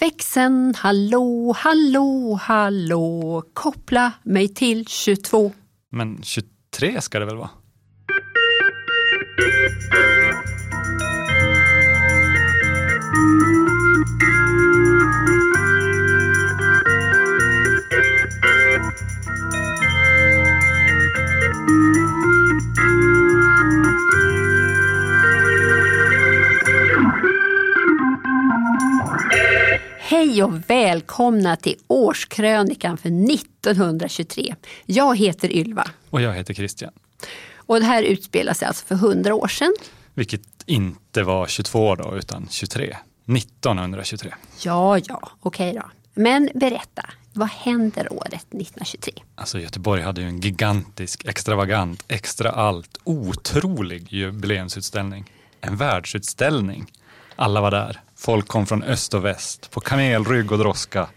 Växeln, 0.00 0.74
hallå, 0.76 1.54
hallå, 1.58 2.38
hallå, 2.42 3.42
koppla 3.52 4.12
mig 4.22 4.48
till 4.48 4.86
22. 4.86 5.52
Men 5.92 6.22
23 6.22 7.00
ska 7.00 7.18
det 7.18 7.26
väl 7.26 7.36
vara? 7.36 7.50
Hej 30.26 30.42
och 30.42 30.70
välkomna 30.70 31.56
till 31.56 31.76
årskrönikan 31.86 32.96
för 32.96 33.08
1923. 33.32 34.54
Jag 34.86 35.18
heter 35.18 35.52
Ylva 35.52 35.90
Och 36.10 36.20
jag 36.20 36.34
heter 36.34 36.54
Christian. 36.54 36.92
och 37.56 37.80
det 37.80 37.86
här 37.86 38.02
utspelar 38.02 38.52
sig 38.52 38.68
alltså 38.68 38.86
för 38.86 38.94
100 38.94 39.34
år 39.34 39.48
sedan. 39.48 39.74
Vilket 40.14 40.42
inte 40.66 41.22
var 41.22 41.46
22 41.46 41.94
då, 41.94 42.16
utan 42.16 42.48
23. 42.50 42.96
1923. 43.36 44.34
Ja, 44.62 44.98
ja, 44.98 45.30
okej 45.40 45.72
då. 45.74 45.90
Men 46.14 46.50
berätta, 46.54 47.10
vad 47.32 47.48
händer 47.48 48.12
året 48.12 48.34
1923? 48.34 49.12
Alltså 49.34 49.58
Göteborg 49.58 50.02
hade 50.02 50.20
ju 50.20 50.26
en 50.26 50.40
gigantisk, 50.40 51.24
extravagant, 51.24 52.04
extra 52.08 52.50
allt, 52.50 52.98
otrolig 53.04 54.12
jubileumsutställning. 54.12 55.32
En 55.60 55.76
världsutställning. 55.76 56.92
Alla 57.36 57.60
var 57.60 57.70
där. 57.70 58.00
Folk 58.16 58.48
kom 58.48 58.66
från 58.66 58.82
öst 58.82 59.14
och 59.14 59.24
väst 59.24 59.70
på 59.70 59.80
kamelrygg 59.80 60.52
och 60.52 60.58
droska. 60.58 61.08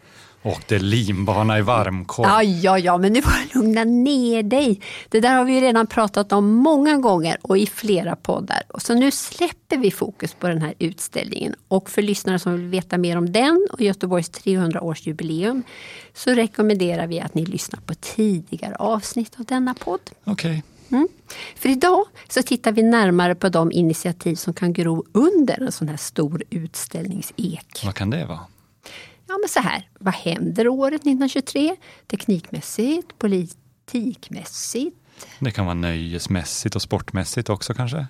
Åkte 0.44 0.80
limbana 0.80 1.60
i 1.60 1.62
varmkorv. 1.62 2.28
Ja, 2.28 2.44
ja, 2.44 2.80
ja, 2.80 2.98
men 2.98 3.14
nu 3.14 3.22
får 3.22 3.32
du 3.32 3.60
lugna 3.60 3.84
ner 3.84 4.44
dig. 4.44 4.82
Det 5.10 5.20
där 5.20 5.36
har 5.36 5.46
vi 5.46 5.54
ju 5.54 5.62
redan 5.62 5.88
pratat 5.88 6.32
om 6.32 6.54
många 6.54 6.98
gånger 6.98 7.38
och 7.42 7.58
i 7.58 7.68
flera 7.68 8.16
poddar. 8.16 8.64
Så 8.78 8.94
nu 8.94 9.12
släpper 9.12 9.78
vi 9.78 9.92
fokus 9.92 10.34
på 10.34 10.48
den 10.48 10.62
här 10.62 10.74
utställningen. 10.80 11.56
Och 11.68 11.90
för 11.90 12.02
lyssnare 12.02 12.40
som 12.40 12.54
vill 12.54 12.68
veta 12.68 12.98
mer 12.98 13.18
om 13.18 13.32
den 13.32 13.68
och 13.72 13.82
Göteborgs 13.82 14.32
300-årsjubileum 14.32 15.64
så 16.14 16.32
rekommenderar 16.32 17.08
vi 17.08 17.20
att 17.20 17.34
ni 17.34 17.46
lyssnar 17.46 17.80
på 17.80 17.94
tidigare 17.94 18.76
avsnitt 18.76 19.36
av 19.40 19.46
denna 19.46 19.74
podd. 19.74 20.12
Okej. 20.24 20.64
För 21.56 21.70
idag 21.70 22.06
så 22.30 22.44
tittar 22.44 22.72
vi 22.72 22.84
närmare 22.84 23.36
på 23.36 23.50
de 23.50 23.72
initiativ 23.72 24.36
som 24.36 24.54
kan 24.54 24.74
gro 24.74 25.06
under 25.12 25.62
en 25.62 25.72
sån 25.72 25.90
här 25.90 25.98
stor 25.98 26.44
utställningsek. 26.50 27.82
Vad 27.86 27.96
kan 27.96 28.10
det 28.10 28.26
vara? 28.26 28.40
Ja, 29.28 29.38
men 29.42 29.50
så 29.50 29.60
här. 29.60 29.90
Vad 30.00 30.14
händer 30.14 30.68
året 30.68 31.02
1923? 31.02 31.76
Teknikmässigt, 32.08 33.18
politikmässigt. 33.18 34.98
Det 35.40 35.52
kan 35.52 35.66
vara 35.66 35.76
nöjesmässigt 35.76 36.76
och 36.76 36.82
sportmässigt 36.82 37.50
också 37.50 37.74
kanske? 37.74 38.08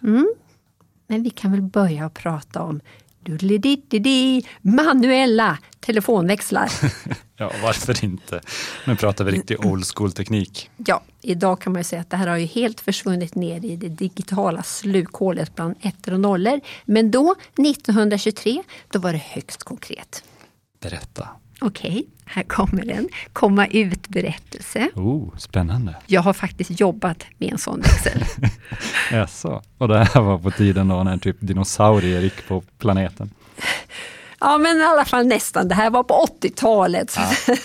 Men 1.07 1.23
vi 1.23 1.29
kan 1.29 1.51
väl 1.51 1.61
börja 1.61 2.05
att 2.05 2.13
prata 2.13 2.61
om 2.61 2.81
doodle-di-di-di, 3.23 4.45
manuella 4.61 5.57
telefonväxlar. 5.79 6.69
Ja, 7.41 7.51
varför 7.63 8.03
inte? 8.03 8.41
Nu 8.87 8.95
pratar 8.95 9.25
vi 9.25 9.31
riktig 9.31 9.65
old 9.65 9.85
school-teknik. 9.85 10.69
Ja, 10.77 11.01
idag 11.21 11.61
kan 11.61 11.73
man 11.73 11.79
ju 11.79 11.83
säga 11.83 12.01
att 12.01 12.09
det 12.09 12.17
här 12.17 12.27
har 12.27 12.37
ju 12.37 12.45
helt 12.45 12.81
försvunnit 12.81 13.35
ner 13.35 13.65
i 13.65 13.75
det 13.75 13.89
digitala 13.89 14.63
slukhålet 14.63 15.55
bland 15.55 15.75
ettor 15.81 16.13
och 16.13 16.19
nollor. 16.19 16.59
Men 16.85 17.11
då, 17.11 17.35
1923, 17.57 18.63
då 18.89 18.99
var 18.99 19.11
det 19.11 19.17
högst 19.17 19.63
konkret. 19.63 20.23
Berätta. 20.81 21.27
Okej, 21.61 22.07
här 22.25 22.43
kommer 22.43 22.89
en 22.89 23.09
komma 23.33 23.67
ut-berättelse. 23.67 24.89
Oh, 24.95 25.37
spännande. 25.37 25.95
Jag 26.07 26.21
har 26.21 26.33
faktiskt 26.33 26.79
jobbat 26.79 27.23
med 27.37 27.51
en 27.51 27.57
sån 27.57 27.81
växel. 27.81 28.25
Jaså? 29.11 29.61
Och 29.77 29.87
det 29.87 30.03
här 30.03 30.21
var 30.21 30.37
på 30.37 30.51
tiden 30.51 30.87
då 30.87 31.03
när 31.03 31.17
typ 31.17 31.37
dinosaurier 31.39 32.21
gick 32.21 32.47
på 32.47 32.63
planeten? 32.77 33.29
Ja, 34.39 34.57
men 34.57 34.77
i 34.77 34.83
alla 34.83 35.05
fall 35.05 35.27
nästan. 35.27 35.67
Det 35.67 35.75
här 35.75 35.89
var 35.89 36.03
på 36.03 36.27
80-talet. 36.41 37.17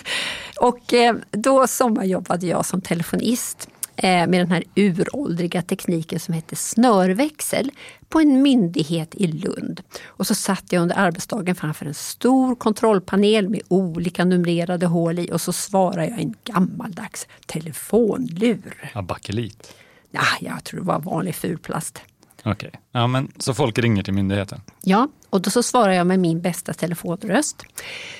och 0.60 0.94
eh, 0.94 1.14
då 1.30 1.66
sommarjobbade 1.66 2.46
jag 2.46 2.66
som 2.66 2.80
telefonist 2.80 3.68
med 4.02 4.32
den 4.32 4.50
här 4.50 4.64
uråldriga 4.74 5.62
tekniken 5.62 6.20
som 6.20 6.34
heter 6.34 6.56
snörväxel 6.56 7.70
på 8.08 8.20
en 8.20 8.42
myndighet 8.42 9.14
i 9.14 9.26
Lund. 9.26 9.80
Och 10.06 10.26
så 10.26 10.34
satt 10.34 10.72
jag 10.72 10.82
under 10.82 10.98
arbetsdagen 10.98 11.54
framför 11.54 11.86
en 11.86 11.94
stor 11.94 12.54
kontrollpanel 12.54 13.48
med 13.48 13.60
olika 13.68 14.24
numrerade 14.24 14.86
hål 14.86 15.18
i 15.18 15.32
och 15.32 15.40
så 15.40 15.52
svarade 15.52 16.06
jag 16.06 16.18
i 16.18 16.22
en 16.22 16.34
gammaldags 16.44 17.26
telefonlur. 17.46 18.90
Ja, 18.94 19.02
bakelit. 19.02 19.74
Ja, 20.10 20.22
jag 20.40 20.64
tror 20.64 20.80
det 20.80 20.86
var 20.86 21.00
vanlig 21.00 21.34
fulplast. 21.34 22.00
Okej. 22.44 22.70
Ja, 22.92 23.06
men 23.06 23.32
så 23.38 23.54
folk 23.54 23.78
ringer 23.78 24.02
till 24.02 24.14
myndigheten? 24.14 24.60
Ja, 24.82 25.08
och 25.30 25.42
då 25.42 25.50
så 25.50 25.62
svarar 25.62 25.92
jag 25.92 26.06
med 26.06 26.18
min 26.20 26.40
bästa 26.40 26.72
telefonröst. 26.74 27.62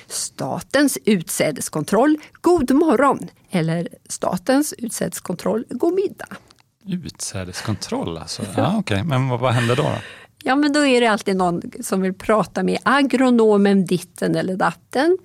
Statens 0.07 0.97
utsädeskontroll, 1.05 2.17
god 2.41 2.71
morgon. 2.71 3.19
Eller 3.49 3.87
Statens 4.09 4.73
utsädeskontroll, 4.77 5.65
god 5.69 5.93
middag. 5.93 6.27
Utsädeskontroll 6.87 8.17
alltså? 8.17 8.43
Ja, 8.55 8.75
okej. 8.77 9.03
Men 9.03 9.29
vad, 9.29 9.39
vad 9.39 9.53
hände 9.53 9.75
då? 9.75 9.83
då? 9.83 9.95
Ja, 10.47 10.55
men 10.55 10.73
då 10.73 10.85
är 10.85 11.01
det 11.01 11.07
alltid 11.07 11.35
någon 11.35 11.61
som 11.81 12.01
vill 12.01 12.13
prata 12.13 12.63
med 12.63 12.77
agronomen 12.83 13.85
ditten 13.85 14.35
eller 14.35 14.55
datten. 14.55 15.17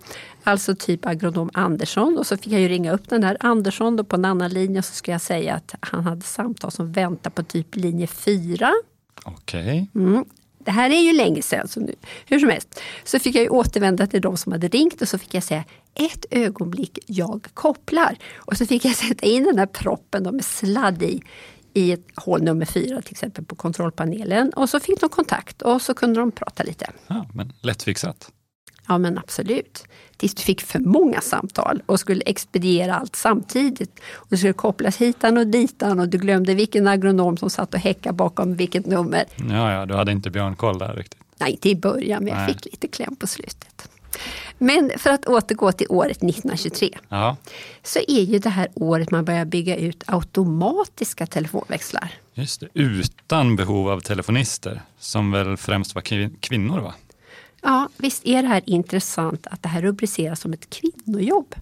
Alltså 0.44 0.74
typ 0.74 1.06
agronom 1.06 1.50
Andersson. 1.54 2.18
Och 2.18 2.26
så 2.26 2.36
fick 2.36 2.52
jag 2.52 2.60
ju 2.60 2.68
ringa 2.68 2.92
upp 2.92 3.08
den 3.08 3.20
där 3.20 3.36
Andersson 3.40 3.96
då 3.96 4.04
på 4.04 4.16
en 4.16 4.24
annan 4.24 4.50
linje. 4.50 4.82
Så 4.82 4.94
ska 4.94 5.12
jag 5.12 5.20
säga 5.20 5.54
att 5.54 5.74
han 5.80 6.04
hade 6.04 6.22
samtal 6.22 6.70
som 6.70 6.92
väntar 6.92 7.30
på 7.30 7.42
typ 7.42 7.76
linje 7.76 8.06
4. 8.06 8.72
Okej. 9.24 9.88
Mm. 9.94 10.24
Det 10.58 10.70
här 10.70 10.90
är 10.90 11.00
ju 11.00 11.12
länge 11.12 11.42
sedan, 11.42 11.68
så 11.68 11.80
nu, 11.80 11.94
hur 12.26 12.38
som 12.38 12.48
helst. 12.48 12.80
Så 13.04 13.18
fick 13.18 13.34
jag 13.34 13.42
ju 13.42 13.48
återvända 13.48 14.06
till 14.06 14.20
de 14.20 14.36
som 14.36 14.52
hade 14.52 14.68
ringt 14.68 15.02
och 15.02 15.08
så 15.08 15.18
fick 15.18 15.34
jag 15.34 15.42
säga 15.42 15.64
ett 15.94 16.26
ögonblick, 16.30 16.98
jag 17.06 17.46
kopplar. 17.54 18.16
Och 18.36 18.56
så 18.56 18.66
fick 18.66 18.84
jag 18.84 18.96
sätta 18.96 19.26
in 19.26 19.44
den 19.44 19.58
här 19.58 19.66
proppen 19.66 20.22
med 20.22 20.44
sladd 20.44 21.02
i, 21.02 21.22
i 21.74 21.92
ett 21.92 22.06
hål 22.16 22.42
nummer 22.42 22.66
fyra 22.66 23.02
till 23.02 23.12
exempel 23.12 23.44
på 23.44 23.54
kontrollpanelen. 23.54 24.52
Och 24.56 24.68
så 24.68 24.80
fick 24.80 25.00
de 25.00 25.08
kontakt 25.08 25.62
och 25.62 25.82
så 25.82 25.94
kunde 25.94 26.20
de 26.20 26.30
prata 26.30 26.62
lite. 26.62 26.90
Ja, 27.06 27.26
men 27.34 27.52
lättfixat. 27.60 28.32
Ja 28.88 28.98
men 28.98 29.18
absolut. 29.18 29.84
Tills 30.16 30.34
du 30.34 30.42
fick 30.42 30.60
för 30.60 30.78
många 30.78 31.20
samtal 31.20 31.82
och 31.86 32.00
skulle 32.00 32.22
expediera 32.26 32.94
allt 32.94 33.16
samtidigt. 33.16 34.00
Och 34.12 34.26
det 34.28 34.36
skulle 34.36 34.52
kopplas 34.52 34.96
hitan 34.96 35.38
och 35.38 35.46
ditan 35.46 36.00
och 36.00 36.08
du 36.08 36.18
glömde 36.18 36.54
vilken 36.54 36.88
agronom 36.88 37.36
som 37.36 37.50
satt 37.50 37.74
och 37.74 37.80
häckade 37.80 38.12
bakom 38.12 38.54
vilket 38.54 38.86
nummer. 38.86 39.24
Ja, 39.36 39.72
ja, 39.72 39.86
du 39.86 39.94
hade 39.94 40.12
inte 40.12 40.30
björnkoll 40.30 40.78
där 40.78 40.94
riktigt. 40.94 41.20
Nej, 41.38 41.50
inte 41.52 41.68
i 41.68 41.76
början, 41.76 42.24
men 42.24 42.32
jag 42.32 42.38
Nej. 42.38 42.54
fick 42.54 42.64
lite 42.64 42.88
kläm 42.88 43.16
på 43.16 43.26
slutet. 43.26 43.90
Men 44.58 44.90
för 44.98 45.10
att 45.10 45.26
återgå 45.26 45.72
till 45.72 45.86
året 45.90 46.16
1923 46.16 46.98
Ja, 47.08 47.36
så 47.82 47.98
är 48.08 48.22
ju 48.22 48.38
det 48.38 48.48
här 48.50 48.68
året 48.74 49.10
man 49.10 49.24
börjar 49.24 49.44
bygga 49.44 49.76
ut 49.76 50.02
automatiska 50.06 51.26
telefonväxlar. 51.26 52.08
just 52.34 52.60
det. 52.60 52.68
Utan 52.74 53.56
behov 53.56 53.88
av 53.90 54.00
telefonister, 54.00 54.82
som 54.98 55.30
väl 55.32 55.56
främst 55.56 55.94
var 55.94 56.02
kvin- 56.02 56.36
kvinnor 56.40 56.80
va? 56.80 56.94
Ja, 57.62 57.88
visst 57.96 58.26
är 58.26 58.42
det 58.42 58.48
här 58.48 58.62
intressant 58.66 59.46
att 59.46 59.62
det 59.62 59.68
här 59.68 59.82
rubriceras 59.82 60.40
som 60.40 60.52
ett 60.52 60.70
kvinnojobb. 60.70 61.54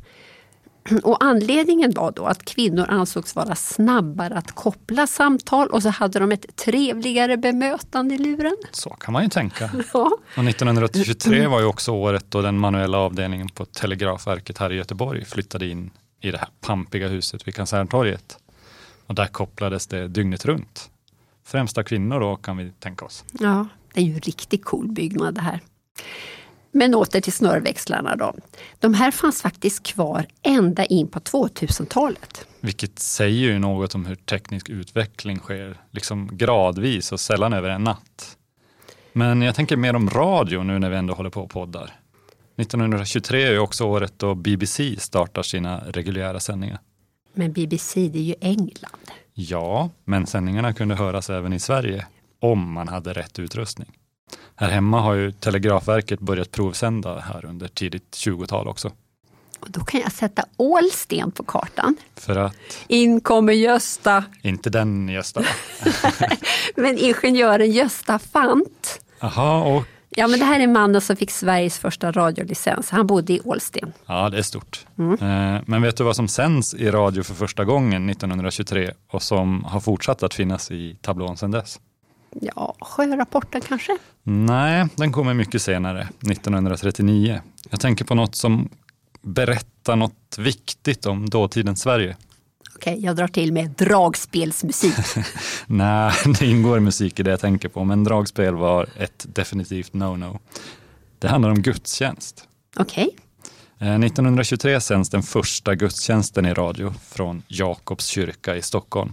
Och 1.03 1.25
anledningen 1.25 1.93
var 1.95 2.13
då 2.13 2.25
att 2.27 2.45
kvinnor 2.45 2.87
ansågs 2.89 3.37
vara 3.37 3.55
snabbare 3.55 4.35
att 4.35 4.53
koppla 4.53 5.07
samtal 5.07 5.69
och 5.69 5.83
så 5.83 5.89
hade 5.89 6.19
de 6.19 6.33
ett 6.33 6.57
trevligare 6.57 7.37
bemötande 7.37 8.15
i 8.15 8.19
luren. 8.19 8.57
Så 8.71 8.91
kan 8.91 9.13
man 9.13 9.23
ju 9.23 9.29
tänka. 9.29 9.71
Ja, 9.93 10.11
Och 10.37 10.45
1923 10.45 11.47
var 11.47 11.61
ju 11.61 11.67
också 11.67 11.93
året 11.93 12.25
då 12.29 12.43
den 12.43 12.59
manuella 12.59 12.99
avdelningen 12.99 13.49
på 13.49 13.65
Telegrafverket 13.65 14.59
här 14.59 14.73
i 14.73 14.77
Göteborg 14.77 15.25
flyttade 15.25 15.67
in 15.67 15.91
i 16.21 16.31
det 16.31 16.39
här 16.39 16.49
pampiga 16.61 17.09
huset 17.09 17.49
vid 17.49 17.55
Kaserntorget. 17.55 18.39
Och 19.07 19.15
där 19.15 19.27
kopplades 19.27 19.87
det 19.87 20.09
dygnet 20.09 20.45
runt. 20.45 20.91
Främst 21.45 21.79
av 21.79 21.83
kvinnor 21.83 22.21
då 22.21 22.37
kan 22.37 22.57
vi 22.57 22.71
tänka 22.79 23.05
oss. 23.05 23.25
ja 23.33 23.67
det 23.95 24.01
är 24.01 24.05
ju 24.05 24.15
en 24.15 24.21
riktigt 24.21 24.65
cool 24.65 24.89
byggnad 24.89 25.35
det 25.35 25.41
här. 25.41 25.61
Men 26.71 26.95
åter 26.95 27.21
till 27.21 27.33
snörväxlarna 27.33 28.17
då. 28.17 28.35
De 28.79 28.95
här 28.95 29.11
fanns 29.11 29.43
faktiskt 29.43 29.83
kvar 29.83 30.27
ända 30.43 30.85
in 30.85 31.09
på 31.09 31.19
2000-talet. 31.19 32.47
Vilket 32.61 32.99
säger 32.99 33.49
ju 33.49 33.59
något 33.59 33.95
om 33.95 34.07
hur 34.07 34.15
teknisk 34.15 34.69
utveckling 34.69 35.39
sker, 35.39 35.81
liksom 35.91 36.31
gradvis 36.33 37.13
och 37.13 37.21
sällan 37.21 37.53
över 37.53 37.69
en 37.69 37.85
natt. 37.85 38.37
Men 39.13 39.43
jag 39.43 39.55
tänker 39.55 39.77
mer 39.77 39.97
om 39.97 40.11
radio 40.11 40.63
nu 40.63 40.79
när 40.79 40.91
vi 40.91 40.97
ändå 40.97 41.15
håller 41.15 41.31
på 41.31 41.43
och 41.43 41.51
poddar. 41.51 41.95
1923 42.57 43.43
är 43.43 43.53
ju 43.53 43.59
också 43.59 43.85
året 43.85 44.13
då 44.17 44.35
BBC 44.35 44.97
startar 44.99 45.43
sina 45.43 45.81
reguljära 45.87 46.41
sändningar. 46.41 46.79
Men 47.35 47.53
BBC, 47.53 48.09
det 48.09 48.19
är 48.19 48.23
ju 48.23 48.35
England. 48.41 49.11
Ja, 49.35 49.91
men 50.05 50.27
sändningarna 50.27 50.73
kunde 50.73 50.95
höras 50.95 51.31
även 51.31 51.53
i 51.53 51.61
Sverige 51.61 52.07
om 52.41 52.73
man 52.73 52.89
hade 52.89 53.13
rätt 53.13 53.39
utrustning. 53.39 53.98
Här 54.57 54.71
hemma 54.71 55.01
har 55.01 55.15
ju 55.15 55.33
Telegrafverket 55.33 56.21
börjat 56.21 56.51
provsända 56.51 57.19
här 57.19 57.45
under 57.45 57.69
tidigt 57.69 58.17
20-tal 58.17 58.69
också. 58.69 58.91
Och 59.61 59.71
då 59.71 59.81
kan 59.81 60.01
jag 60.01 60.13
sätta 60.13 60.45
Ålsten 60.57 61.31
på 61.31 61.43
kartan. 61.43 61.97
För 62.17 62.37
att, 62.37 62.55
In 62.89 63.21
kommer 63.21 63.53
Gösta, 63.53 64.25
inte 64.43 64.71
den 64.71 65.09
Gösta 65.09 65.43
men 66.77 66.99
ingenjören 66.99 67.71
Gösta 67.71 68.19
Fant. 68.19 69.01
Jaha, 69.21 69.63
och 69.65 69.85
Ja, 70.11 70.27
men 70.29 70.39
det 70.39 70.45
här 70.45 70.61
är 70.61 70.67
mannen 70.67 71.01
som 71.01 71.17
fick 71.17 71.31
Sveriges 71.31 71.79
första 71.79 72.13
radiolicens. 72.13 72.91
Han 72.91 73.07
bodde 73.07 73.33
i 73.33 73.41
Ålsten. 73.45 73.93
ja, 74.07 74.31
det 74.31 74.39
är 74.39 74.43
stort. 74.43 74.87
Eh, 74.99 75.61
Men 75.67 75.83
vet 75.83 75.97
du 75.97 76.05
vad 76.05 76.17
som 76.17 76.29
sänds 76.29 76.75
i 76.75 76.91
radio 76.91 77.23
för 77.23 77.35
första 77.35 77.65
gången 77.65 78.09
1923 78.11 78.93
och 79.11 79.23
som 79.23 79.65
har 79.65 79.81
fortsatt 79.81 80.23
att 80.23 80.35
finnas 80.35 80.71
i 80.71 80.97
tablån 81.03 81.37
sedan 81.37 81.51
dess? 81.51 81.81
Ja, 82.31 82.75
sjörapporten 82.81 83.61
kanske? 83.61 83.99
Nej, 84.23 84.87
den 84.97 85.13
kommer 85.13 85.35
mycket 85.35 85.63
senare, 85.63 86.09
1939. 86.21 87.43
Jag 87.71 87.81
tänker 87.81 88.05
på 88.05 88.15
något 88.15 88.35
som 88.35 88.69
berättar 89.23 89.97
något 89.97 90.37
viktigt 90.39 91.07
om 91.07 91.31
dåtidens 91.31 91.81
Sverige. 91.81 92.17
Okej, 92.77 93.05
jag 93.05 93.17
drar 93.17 93.29
till 93.29 93.53
med 93.53 93.71
dragspelsmusik. 93.71 94.95
Nej, 95.67 96.13
det 96.39 96.47
ingår 96.47 96.81
musik 96.81 97.21
i 97.21 97.23
det 97.23 97.31
jag 97.31 97.41
tänker 97.41 97.69
på, 97.69 97.85
men 97.85 98.05
dragspel 98.05 98.55
var 98.55 98.89
ett 98.97 99.27
definitivt 99.29 99.93
no-no. 99.93 100.39
Det 101.19 101.29
handlar 101.29 101.51
om 101.51 101.63
gudstjänst. 101.63 102.45
Okej, 102.77 103.11
Eh, 103.81 103.95
1923 104.01 104.81
sänds 104.81 105.11
den 105.11 105.23
första 105.23 105.75
gudstjänsten 105.75 106.47
i 106.47 106.55
radio 106.55 106.95
från 107.09 107.43
Jakobs 107.49 108.07
kyrka 108.07 108.57
i 108.57 108.63
Stockholm. 108.63 109.13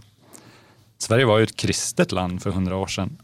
Sverige 0.98 1.26
var 1.26 1.38
ju 1.38 1.44
ett 1.44 1.56
kristet 1.56 2.12
land 2.12 2.44
för 2.44 2.50
hundra 2.52 2.78
år 2.78 2.88
sedan. 2.88 3.18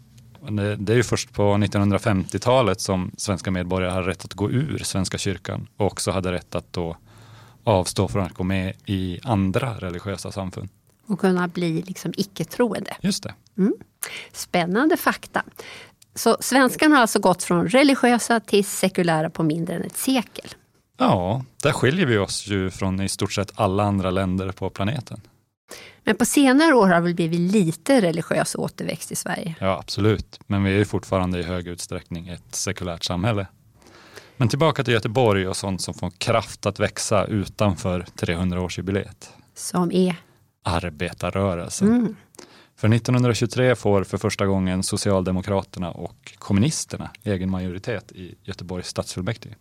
Det, 0.49 0.75
det 0.75 0.93
är 0.93 0.97
ju 0.97 1.03
först 1.03 1.33
på 1.33 1.41
1950-talet 1.41 2.81
som 2.81 3.11
svenska 3.17 3.51
medborgare 3.51 3.91
hade 3.91 4.07
rätt 4.07 4.25
att 4.25 4.33
gå 4.33 4.51
ur 4.51 4.77
Svenska 4.83 5.17
kyrkan 5.17 5.67
och 5.77 5.85
också 5.85 6.11
hade 6.11 6.31
rätt 6.31 6.55
att 6.55 6.73
då 6.73 6.97
avstå 7.63 8.07
från 8.07 8.23
att 8.25 8.33
gå 8.33 8.43
med 8.43 8.73
i 8.85 9.19
andra 9.23 9.73
religiösa 9.73 10.31
samfund. 10.31 10.69
och 11.07 11.19
kunna 11.19 11.47
bli 11.47 11.81
liksom 11.81 12.13
icke-troende. 12.17 12.97
Just 13.01 13.23
det. 13.23 13.33
Spännande 14.31 14.97
fakta. 14.97 15.43
Så 16.15 16.37
svenskarna 16.39 16.95
har 16.95 17.01
alltså 17.01 17.19
gått 17.19 17.43
från 17.43 17.67
religiösa 17.67 18.39
till 18.39 18.65
sekulära 18.65 19.29
på 19.29 19.43
mindre 19.43 19.75
än 19.75 19.83
ett 19.83 19.97
sekel. 19.97 20.49
Ja, 20.97 21.45
där 21.63 21.71
skiljer 21.71 22.05
vi 22.05 22.17
oss 22.17 22.47
ju 22.47 22.69
från 22.69 23.01
i 23.01 23.09
stort 23.09 23.33
sett 23.33 23.51
alla 23.55 23.83
andra 23.83 24.11
länder 24.11 24.51
på 24.51 24.69
planeten. 24.69 25.21
Men 26.03 26.15
på 26.15 26.25
senare 26.25 26.73
år 26.73 26.87
har 26.87 26.95
det 26.95 27.01
väl 27.01 27.15
blivit 27.15 27.39
lite 27.39 28.01
religiös 28.01 28.55
återväxt 28.55 29.11
i 29.11 29.15
Sverige. 29.15 29.55
Ja, 29.59 29.79
absolut. 29.79 30.39
Men 30.47 30.63
vi 30.63 30.81
är 30.81 30.85
fortfarande 30.85 31.39
i 31.39 31.43
hög 31.43 31.67
utsträckning 31.67 32.27
ett 32.29 32.55
sekulärt 32.55 33.03
samhälle. 33.03 33.47
Men 34.37 34.49
tillbaka 34.49 34.83
till 34.83 34.93
Göteborg 34.93 35.47
och 35.47 35.57
sånt 35.57 35.81
som 35.81 35.93
får 35.93 36.09
kraft 36.09 36.65
att 36.65 36.79
växa 36.79 37.25
utanför 37.25 38.05
300-årsjubileet. 38.15 39.29
Som 39.55 39.91
är, 39.91 40.15
Arbetarrörelsen. 40.63 41.87
mm, 41.87 42.15
För 42.75 42.87
1923 42.93 43.75
får 43.75 44.03
för 44.03 44.17
första 44.17 44.45
gången 44.45 44.83
Socialdemokraterna 44.83 45.91
och 45.91 46.33
kommunisterna 46.37 47.09
egen 47.23 47.49
majoritet 47.49 48.11
i 48.11 48.35
Göteborgs 48.43 48.87
stadsfullmäktige. 48.87 49.55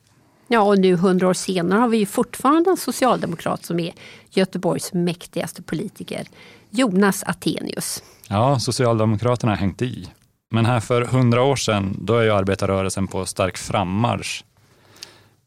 Ja 0.52 0.60
och 0.60 0.78
nu 0.78 0.96
hundra 0.96 1.28
år 1.28 1.34
senare 1.34 1.80
har 1.80 1.88
vi 1.88 1.98
ju 1.98 2.06
fortfarande 2.06 2.70
en 2.70 2.76
socialdemokrat 2.76 3.64
som 3.64 3.80
är 3.80 3.92
Göteborgs 4.30 4.92
mäktigaste 4.92 5.62
politiker, 5.62 6.26
Jonas 6.70 7.22
Attenius. 7.22 8.02
Ja, 8.28 8.58
Socialdemokraterna 8.58 9.52
har 9.52 9.56
hängt 9.56 9.82
i. 9.82 10.08
Men 10.50 10.66
här 10.66 10.80
för 10.80 11.02
hundra 11.02 11.42
år 11.42 11.56
sedan, 11.56 11.96
då 12.00 12.16
är 12.16 12.22
ju 12.22 12.30
arbetarrörelsen 12.30 13.06
på 13.06 13.26
stark 13.26 13.58
frammarsch. 13.58 14.44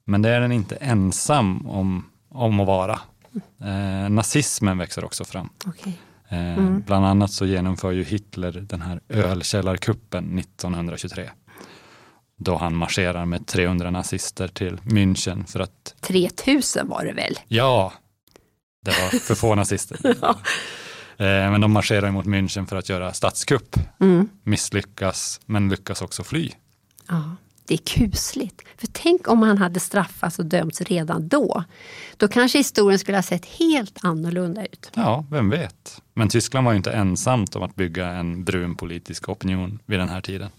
Men 0.06 0.22
det 0.22 0.30
är 0.30 0.42
den 0.42 0.52
inte 0.52 0.76
ensam 0.76 1.68
om, 1.68 2.06
om 2.30 2.60
att 2.60 2.68
vara. 2.68 3.00
Eh, 3.64 4.10
nazismen 4.10 4.78
växer 4.78 5.06
också 5.06 5.26
fram. 5.26 5.50
Okej. 5.66 6.00
Eh, 6.30 6.70
Bland 6.86 7.06
annat 7.06 7.32
så 7.32 7.46
genomför 7.46 7.92
ju 7.92 8.04
Hitler 8.04 8.52
den 8.52 8.82
här 8.82 9.02
ölkällarkuppen 9.10 10.40
1923. 10.40 11.30
Då 12.44 12.58
han 12.58 12.76
marscherar 12.76 13.26
med 13.26 13.48
300 13.48 13.92
nazister 13.92 14.48
till 14.48 14.78
München 14.78 15.46
för 15.48 15.60
att, 15.60 15.96
3000 16.02 16.88
var 16.88 17.06
det 17.06 17.14
väl? 17.14 17.40
ja, 17.48 17.94
det 18.86 18.92
var 18.92 19.20
för 19.20 19.36
få 19.36 19.56
nazister. 19.56 19.98
Ja. 20.22 20.36
Eh, 21.18 21.52
Men 21.52 21.62
de 21.62 21.72
marscherar 21.72 22.12
mot 22.12 22.26
München 22.26 22.66
för 22.66 22.76
att 22.76 22.90
göra 22.90 23.14
statskupp. 23.14 23.76
Mm. 24.00 24.30
Misslyckas, 24.44 25.42
men 25.46 25.70
lyckas 25.70 26.02
också 26.02 26.24
fly. 26.24 26.52
Ja, 27.08 27.36
det 27.68 27.74
är 27.74 27.78
kusligt. 27.78 28.62
För 28.78 28.88
tänk 28.92 29.28
om 29.28 29.42
han 29.42 29.58
hade 29.58 29.80
straffats 29.80 30.40
och 30.40 30.46
dömts 30.46 30.82
redan 30.82 31.28
då. 31.28 31.64
Då 32.18 32.28
kanske 32.28 32.58
historien 32.58 33.00
skulle 33.00 33.18
ha 33.18 33.24
sett 33.24 33.46
helt 33.46 33.98
annorlunda 34.06 34.66
ut. 34.66 34.92
Ja, 34.94 35.26
vem 35.32 35.50
vet. 35.50 36.02
Men 36.14 36.30
Tyskland 36.30 36.66
var 36.66 36.72
ju 36.74 36.78
inte 36.78 36.92
ensamt 36.92 37.56
om 37.56 37.64
att 37.64 37.76
bygga 37.76 38.08
en 38.08 38.44
brun 38.44 38.76
politisk 38.76 39.30
opinion 39.30 39.80
vid 39.86 40.00
den 40.00 40.10
här 40.10 40.22
tiden. 40.22 40.50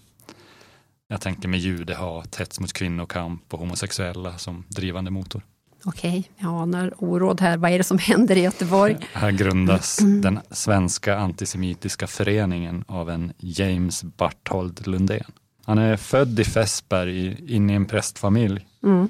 Jag 1.07 1.21
tänker 1.21 1.47
med 1.47 1.59
judehat, 1.59 2.35
hets 2.35 2.59
mot 2.59 2.73
kvinnokamp 2.73 3.53
och 3.53 3.59
homosexuella 3.59 4.37
som 4.37 4.63
drivande 4.67 5.11
motor. 5.11 5.41
Okej, 5.83 6.29
jag 6.37 6.61
anar 6.61 6.93
oråd 6.97 7.41
här. 7.41 7.57
Vad 7.57 7.71
är 7.71 7.77
det 7.77 7.83
som 7.83 7.97
händer 7.97 8.35
i 8.35 8.41
Göteborg? 8.41 8.97
Här 9.13 9.31
grundas 9.31 9.97
den 10.21 10.39
svenska 10.51 11.17
antisemitiska 11.17 12.07
föreningen 12.07 12.83
av 12.87 13.09
en 13.09 13.33
James 13.37 14.03
Barthold 14.03 14.87
Lundén. 14.87 15.31
Han 15.65 15.77
är 15.77 15.97
född 15.97 16.39
i 16.39 16.43
Fässberg 16.43 17.45
in 17.55 17.69
i 17.69 17.73
en 17.73 17.85
prästfamilj, 17.85 18.67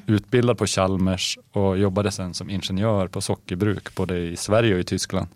utbildad 0.08 0.58
på 0.58 0.66
Chalmers 0.66 1.38
och 1.52 1.78
jobbade 1.78 2.12
sen 2.12 2.34
som 2.34 2.50
ingenjör 2.50 3.08
på 3.08 3.22
sockerbruk 3.22 3.96
både 3.96 4.18
i 4.18 4.36
Sverige 4.36 4.74
och 4.74 4.80
i 4.80 4.84
Tyskland. 4.84 5.28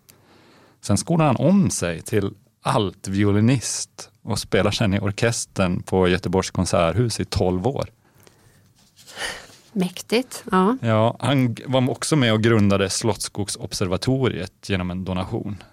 Sen 0.81 0.97
skolade 0.97 1.29
han 1.29 1.35
om 1.35 1.69
sig 1.69 2.01
till 2.01 2.31
altviolinist 2.61 4.08
och 4.23 4.39
spelar 4.39 4.71
sen 4.71 4.93
i 4.93 4.99
orkestern 4.99 5.83
på 5.83 6.07
Göteborgs 6.07 6.51
konserthus 6.51 7.19
i 7.19 7.25
12 7.25 7.67
år. 7.67 7.89
Mäktigt. 9.71 10.43
Ja. 10.51 10.77
Ja, 10.81 11.17
han 11.19 11.55
var 11.65 11.89
också 11.89 12.15
med 12.15 12.33
och 12.33 12.43
grundade 12.43 12.89
Slottsskogsobservatoriet 12.89 14.69
genom 14.69 14.91
en 14.91 15.05
donation. 15.05 15.63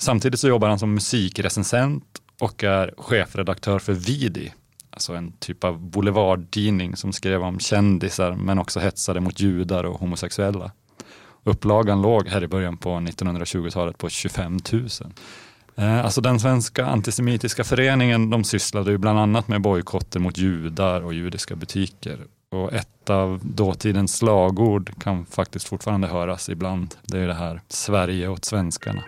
Samtidigt 0.00 0.40
så 0.40 0.48
jobbar 0.48 0.68
han 0.68 0.78
som 0.78 0.94
musikrecensent 0.94 2.04
och 2.40 2.64
är 2.64 2.94
chefredaktör 2.96 3.78
för 3.78 3.92
Vidi, 3.92 4.52
alltså 4.90 5.14
en 5.14 5.32
typ 5.32 5.64
av 5.64 5.80
boulevarddidning 5.80 6.96
som 6.96 7.12
skrev 7.12 7.42
om 7.42 7.58
kändisar 7.58 8.34
men 8.34 8.58
också 8.58 8.80
hetsade 8.80 9.20
mot 9.20 9.40
judar 9.40 9.84
och 9.84 10.00
homosexuella. 10.00 10.72
Upplagan 11.44 12.02
låg 12.02 12.28
här 12.28 12.44
i 12.44 12.48
början 12.48 12.76
på 12.76 12.90
1920-talet 12.90 13.98
på 13.98 14.08
25 14.08 14.58
000. 14.72 14.88
Eh, 15.76 16.04
alltså 16.04 16.20
den 16.20 16.40
svenska 16.40 16.86
antisemitiska 16.86 17.64
föreningen 17.64 18.30
de 18.30 18.44
sysslade 18.44 18.90
ju 18.90 18.98
bland 18.98 19.18
annat 19.18 19.48
med 19.48 19.60
bojkotter 19.60 20.20
mot 20.20 20.38
judar 20.38 21.00
och 21.00 21.14
judiska 21.14 21.56
butiker. 21.56 22.18
Och 22.50 22.72
ett 22.72 23.10
av 23.10 23.40
dåtidens 23.42 24.16
slagord 24.16 24.90
kan 25.00 25.26
faktiskt 25.26 25.68
fortfarande 25.68 26.06
höras 26.06 26.48
ibland. 26.48 26.94
Det 27.02 27.18
är 27.18 27.26
det 27.26 27.34
här 27.34 27.60
Sverige 27.68 28.28
åt 28.28 28.44
svenskarna. 28.44 29.02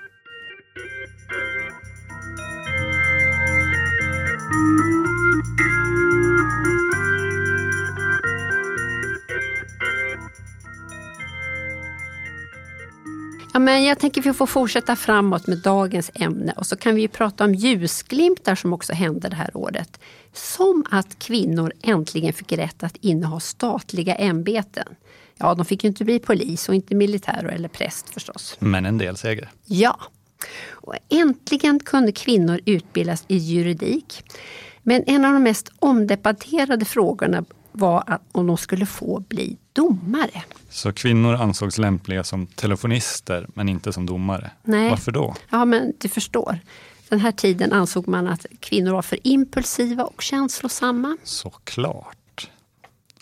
Ja, 13.54 13.60
men 13.60 13.84
jag 13.84 13.98
tänker 13.98 14.20
att 14.20 14.26
vi 14.26 14.32
får 14.32 14.46
fortsätta 14.46 14.96
framåt 14.96 15.46
med 15.46 15.58
dagens 15.58 16.10
ämne 16.14 16.52
och 16.56 16.66
så 16.66 16.76
kan 16.76 16.94
vi 16.94 17.08
prata 17.08 17.44
om 17.44 17.54
ljusglimtar 17.54 18.54
som 18.54 18.72
också 18.72 18.92
hände 18.92 19.28
det 19.28 19.36
här 19.36 19.56
året. 19.56 20.00
Som 20.32 20.84
att 20.90 21.18
kvinnor 21.18 21.72
äntligen 21.82 22.32
fick 22.32 22.52
rätt 22.52 22.82
att 22.82 22.96
inneha 22.96 23.40
statliga 23.40 24.14
ämbeten. 24.14 24.88
Ja, 25.36 25.54
de 25.54 25.66
fick 25.66 25.84
ju 25.84 25.88
inte 25.88 26.04
bli 26.04 26.18
polis 26.18 26.68
och 26.68 26.74
inte 26.74 26.94
militär 26.94 27.44
eller 27.44 27.68
präst 27.68 28.14
förstås. 28.14 28.56
Men 28.58 28.86
en 28.86 28.98
del 28.98 29.16
seger. 29.16 29.50
Ja, 29.64 30.00
och 30.70 30.94
äntligen 31.08 31.80
kunde 31.80 32.12
kvinnor 32.12 32.60
utbildas 32.64 33.24
i 33.28 33.36
juridik. 33.36 34.24
Men 34.82 35.04
en 35.06 35.24
av 35.24 35.32
de 35.32 35.42
mest 35.42 35.72
omdebatterade 35.78 36.84
frågorna 36.84 37.44
var 37.72 38.18
om 38.32 38.46
de 38.46 38.56
skulle 38.56 38.86
få 38.86 39.20
bli 39.28 39.56
domare. 39.72 40.42
Så 40.74 40.92
kvinnor 40.92 41.34
ansågs 41.34 41.78
lämpliga 41.78 42.24
som 42.24 42.46
telefonister 42.46 43.46
men 43.54 43.68
inte 43.68 43.92
som 43.92 44.06
domare. 44.06 44.50
Nej. 44.62 44.90
Varför 44.90 45.12
då? 45.12 45.34
Ja, 45.50 45.64
men 45.64 45.92
du 45.98 46.08
förstår. 46.08 46.58
Den 47.08 47.20
här 47.20 47.32
tiden 47.32 47.72
ansåg 47.72 48.08
man 48.08 48.26
att 48.26 48.46
kvinnor 48.60 48.92
var 48.92 49.02
för 49.02 49.18
impulsiva 49.22 50.04
och 50.04 50.22
känslosamma. 50.22 51.16
Såklart. 51.24 52.50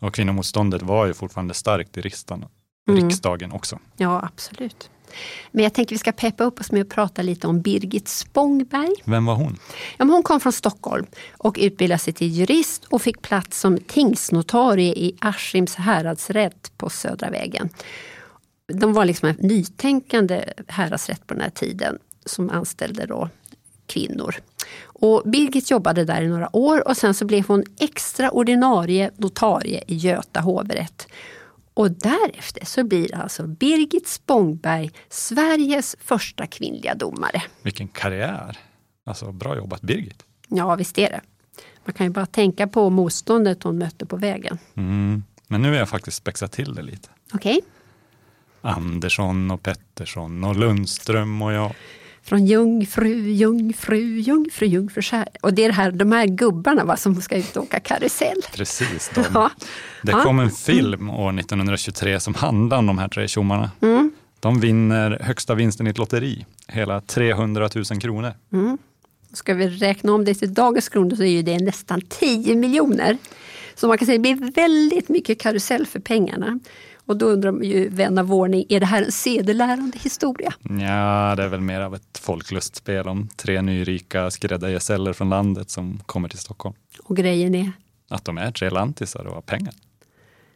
Och 0.00 0.14
kvinnomotståndet 0.14 0.82
var 0.82 1.06
ju 1.06 1.14
fortfarande 1.14 1.54
starkt 1.54 1.96
i 1.96 2.00
riksdagen. 2.00 2.44
riksdagen 2.90 3.52
också. 3.52 3.78
Ja, 3.96 4.22
absolut. 4.32 4.90
Men 5.50 5.62
jag 5.62 5.74
tänker 5.74 5.94
vi 5.94 5.98
ska 5.98 6.12
peppa 6.12 6.44
upp 6.44 6.60
oss 6.60 6.72
med 6.72 6.82
att 6.82 6.88
prata 6.88 7.22
lite 7.22 7.46
om 7.46 7.60
Birgit 7.60 8.08
Spångberg. 8.08 8.94
Vem 9.04 9.26
var 9.26 9.34
hon? 9.34 9.58
Ja, 9.98 10.04
hon 10.04 10.22
kom 10.22 10.40
från 10.40 10.52
Stockholm 10.52 11.06
och 11.32 11.56
utbildade 11.60 11.98
sig 11.98 12.12
till 12.12 12.28
jurist 12.28 12.84
och 12.84 13.02
fick 13.02 13.22
plats 13.22 13.60
som 13.60 13.78
tingsnotarie 13.78 14.92
i 14.92 15.16
Askims 15.18 15.74
häradsrätt 15.74 16.72
på 16.76 16.90
Södra 16.90 17.30
vägen. 17.30 17.68
De 18.72 18.92
var 18.92 19.04
liksom 19.04 19.28
en 19.28 19.36
nytänkande 19.38 20.44
häradsrätt 20.68 21.26
på 21.26 21.34
den 21.34 21.42
här 21.42 21.50
tiden 21.50 21.98
som 22.24 22.50
anställde 22.50 23.06
då 23.06 23.28
kvinnor. 23.86 24.34
Och 24.82 25.22
Birgit 25.24 25.70
jobbade 25.70 26.04
där 26.04 26.22
i 26.22 26.28
några 26.28 26.56
år 26.56 26.88
och 26.88 26.96
sen 26.96 27.14
så 27.14 27.24
blev 27.24 27.46
hon 27.46 27.64
extra 27.80 28.30
ordinarie 28.30 29.10
notarie 29.16 29.84
i 29.86 29.94
Göta 29.94 30.40
hovrätt. 30.40 31.08
Och 31.74 31.90
därefter 31.90 32.64
så 32.66 32.84
blir 32.84 33.14
alltså 33.14 33.46
Birgit 33.46 34.08
Spångberg 34.08 34.90
Sveriges 35.08 35.96
första 36.00 36.46
kvinnliga 36.46 36.94
domare. 36.94 37.42
Vilken 37.62 37.88
karriär! 37.88 38.58
Alltså 39.06 39.32
bra 39.32 39.56
jobbat 39.56 39.82
Birgit! 39.82 40.24
Ja, 40.48 40.74
visst 40.74 40.98
är 40.98 41.10
det. 41.10 41.20
Man 41.84 41.92
kan 41.92 42.06
ju 42.06 42.10
bara 42.10 42.26
tänka 42.26 42.66
på 42.66 42.90
motståndet 42.90 43.62
hon 43.62 43.78
mötte 43.78 44.06
på 44.06 44.16
vägen. 44.16 44.58
Mm. 44.74 45.24
Men 45.46 45.62
nu 45.62 45.68
har 45.68 45.76
jag 45.76 45.88
faktiskt 45.88 46.16
spexat 46.16 46.52
till 46.52 46.74
det 46.74 46.82
lite. 46.82 47.08
Okej. 47.32 47.60
Andersson 48.60 49.50
och 49.50 49.62
Pettersson 49.62 50.44
och 50.44 50.56
Lundström 50.56 51.42
och 51.42 51.52
jag. 51.52 51.74
Från 52.24 52.46
jungfru, 52.46 53.30
jungfru, 53.30 54.20
jungfru, 54.20 54.66
jungfrukär. 54.66 55.28
Och 55.40 55.54
det 55.54 55.64
är 55.64 55.68
det 55.68 55.74
här, 55.74 55.90
de 55.92 56.12
här 56.12 56.26
gubbarna 56.26 56.84
va, 56.84 56.96
som 56.96 57.20
ska 57.22 57.36
ut 57.36 57.56
och 57.56 57.62
åka 57.62 57.80
karusell. 57.80 58.42
Precis, 58.54 59.10
de. 59.14 59.24
Ja. 59.34 59.50
Det 60.02 60.12
Ja. 60.12 60.22
kom 60.22 60.38
en 60.38 60.50
film 60.50 61.10
år 61.10 61.32
1923 61.32 62.20
som 62.20 62.34
handlar 62.34 62.78
om 62.78 62.86
de 62.86 62.98
här 62.98 63.08
tre 63.08 63.28
tjommarna. 63.28 63.70
Mm. 63.82 64.10
De 64.40 64.60
vinner 64.60 65.18
högsta 65.22 65.54
vinsten 65.54 65.86
i 65.86 65.90
ett 65.90 65.98
lotteri, 65.98 66.46
hela 66.68 67.00
300 67.00 67.68
000 67.74 67.84
kronor. 67.84 68.32
Ska 69.32 69.54
vi 69.54 69.68
räkna 69.68 70.12
om 70.12 70.24
det 70.24 70.34
till 70.34 70.54
dagens 70.54 70.88
kronor 70.88 71.16
så 71.16 71.22
är 71.24 71.42
det 71.42 71.58
nästan 71.58 72.00
10 72.00 72.56
miljoner. 72.56 73.18
Så 73.74 73.88
man 73.88 73.98
kan 73.98 74.06
säga 74.06 74.18
det 74.18 74.34
blir 74.34 74.52
väldigt 74.52 75.08
mycket 75.08 75.40
karusell 75.40 75.86
för 75.86 76.00
pengarna. 76.00 76.58
Och 77.06 77.16
då 77.16 77.26
undrar 77.26 77.62
ju 77.62 77.88
vän 77.88 78.18
av 78.18 78.32
ordning, 78.34 78.64
är 78.68 78.80
det 78.80 78.86
här 78.86 79.02
en 79.02 79.12
sedelärande 79.12 79.98
historia? 79.98 80.52
Ja, 80.62 81.34
det 81.36 81.42
är 81.42 81.48
väl 81.48 81.60
mer 81.60 81.80
av 81.80 81.94
ett 81.94 82.18
folklustspel 82.18 83.08
om 83.08 83.28
tre 83.36 83.62
nyrika 83.62 84.30
skräddargesäller 84.30 85.12
från 85.12 85.28
landet 85.30 85.70
som 85.70 86.00
kommer 86.06 86.28
till 86.28 86.38
Stockholm. 86.38 86.74
Och 87.02 87.16
grejen 87.16 87.54
är, 87.54 87.72
Att 88.08 88.24
de 88.24 88.38
är 88.38 88.50
tre 88.52 88.70
lantisar 88.70 89.24
och 89.26 89.34
har 89.34 89.40
pengar. 89.40 89.74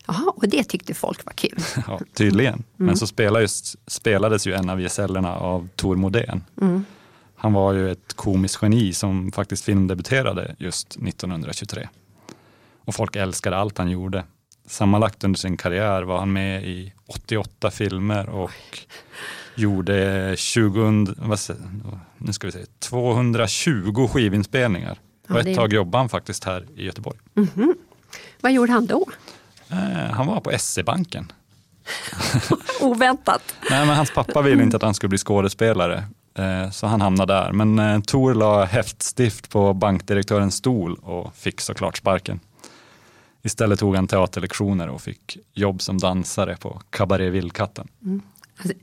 jaha, 0.07 0.33
och 0.37 0.49
det 0.49 0.65
tyckte 0.65 0.95
folk 0.95 1.27
var 1.27 1.33
kul. 1.33 1.59
Ja, 1.87 2.01
tydligen. 2.15 2.63
Men 2.77 2.97
så 2.97 3.07
spelar 3.07 3.41
just, 3.41 3.77
spelades 3.87 4.47
ju 4.47 4.53
en 4.53 4.71
av 4.71 4.81
gesällerna 4.81 5.37
av 5.37 5.69
Tor 5.77 5.97
Modén. 5.97 6.45
Han 7.39 7.53
var 7.53 7.73
ju 7.73 7.91
ett 7.91 8.13
komiskt 8.15 8.59
geni 8.63 8.93
som 8.93 9.33
faktiskt 9.33 9.65
filmdebuterade 9.65 10.55
just 10.59 10.97
1923. 10.97 11.89
Och 12.85 12.95
folk 12.95 13.17
älskade 13.17 13.57
allt 13.57 13.79
han 13.79 13.91
gjorde. 13.91 14.25
Sammanlagt 14.67 15.25
under 15.25 15.39
sin 15.39 15.57
karriär 15.57 16.03
var 16.03 16.19
han 16.19 16.33
med 16.33 16.65
i 16.65 16.93
88 17.07 17.71
filmer 17.71 18.29
och 18.29 18.51
gjorde 19.55 20.35
20, 20.37 21.07
vad 21.17 21.39
nu 22.19 22.33
ska 22.33 22.47
vi 22.47 22.53
se, 22.53 22.65
220 22.79 24.09
skivinspelningar. 24.13 24.99
Ja, 25.29 25.35
och 25.39 25.45
det- 25.45 25.51
ett 25.51 25.57
tag 25.57 25.73
jobbade 25.73 26.03
han 26.03 26.09
faktiskt 26.09 26.45
här 26.45 26.67
i 26.77 26.85
Göteborg. 26.85 27.19
Vad 28.41 28.53
gjorde 28.53 28.73
han 28.73 28.87
då? 28.87 29.07
Eh, 29.71 30.11
han 30.13 30.27
var 30.27 30.41
på 30.41 30.59
SE-banken. 30.59 31.33
Oväntat. 32.81 33.43
Nej, 33.71 33.87
men 33.87 33.97
hans 33.97 34.11
pappa 34.15 34.43
ville 34.43 34.63
inte 34.63 34.77
att 34.77 34.83
han 34.83 34.95
skulle 34.95 35.09
bli 35.09 35.19
skådespelare, 35.19 36.05
eh, 36.39 36.71
så 36.71 36.87
han 36.87 37.01
hamnade 37.01 37.33
där. 37.35 37.53
Men 37.53 37.79
eh, 37.79 38.01
Tor 38.01 38.35
la 38.35 38.65
häftstift 38.65 39.51
på 39.51 39.75
bankdirektörens 39.75 40.55
stol 40.55 40.95
och 41.03 41.35
fick 41.37 41.61
såklart 41.61 41.97
sparken. 41.97 42.41
Istället 43.47 43.79
tog 43.79 43.97
han 43.97 44.07
teaterlektioner 44.07 44.89
och 44.89 45.03
fick 45.03 45.39
jobb 45.53 45.83
som 45.83 45.99
dansare 45.99 46.57
på 46.57 46.81
Cabaret 46.91 47.33
Vildkatten. 47.33 47.89
Alltså, 48.59 48.75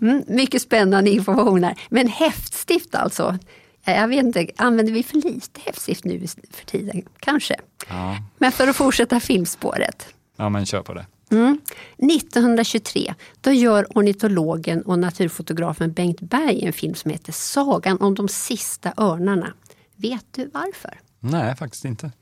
Mm, 0.00 0.24
mycket 0.28 0.62
spännande 0.62 1.10
information 1.10 1.64
här. 1.64 1.80
Men 1.88 2.08
häftstift 2.08 2.94
alltså. 2.94 3.38
Ja, 3.84 3.92
Jag 3.92 4.08
vet 4.08 4.24
inte, 4.24 4.46
använder 4.56 4.92
vi 4.92 5.02
för 5.02 5.16
lite 5.16 5.60
häftstift 5.64 6.04
nu 6.04 6.26
för 6.50 6.66
tiden? 6.66 7.02
Kanske. 7.18 7.56
Ja, 7.88 8.16
Men 8.38 8.52
för 8.52 8.68
att 8.68 8.76
fortsätta 8.76 9.20
filmspåret. 9.20 10.08
ja 10.36 10.48
men 10.48 10.66
kör 10.66 10.82
på 10.82 10.94
det. 10.94 11.06
Mm. 11.30 11.60
1923 11.96 13.14
då 13.40 13.52
gör 13.52 13.86
ornitologen 13.94 14.82
och 14.82 14.98
naturfotografen 14.98 15.92
Bengt 15.92 16.20
Berg 16.20 16.64
en 16.66 16.72
film 16.72 16.94
som 16.94 17.10
heter 17.10 17.32
Sagan 17.32 18.00
om 18.00 18.14
de 18.14 18.28
sista 18.28 18.92
örnarna. 18.96 19.52
Vet 19.96 20.24
du 20.30 20.50
varför? 20.54 21.00
Nej, 21.20 21.56
faktiskt 21.56 21.84
inte. 21.84 22.12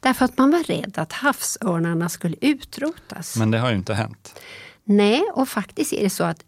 Därför 0.00 0.24
att 0.24 0.38
man 0.38 0.50
var 0.50 0.62
rädd 0.62 0.94
att 0.98 1.12
havsörnarna 1.12 2.08
skulle 2.08 2.36
utrotas. 2.40 3.36
Men 3.36 3.50
det 3.50 3.58
har 3.58 3.70
ju 3.70 3.76
inte 3.76 3.94
hänt. 3.94 4.40
Nej, 4.84 5.22
och 5.34 5.48
faktiskt 5.48 5.92
är 5.92 6.02
det 6.02 6.10
så 6.10 6.24
att 6.24 6.44